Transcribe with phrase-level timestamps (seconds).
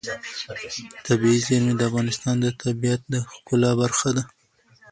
[1.07, 4.23] طبیعي زیرمې د افغانستان د طبیعت د ښکلا برخه ده.